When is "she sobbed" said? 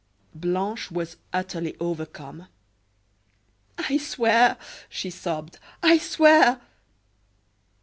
4.89-5.59